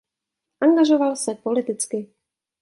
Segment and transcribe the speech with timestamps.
[0.61, 2.13] Angažoval se politicky.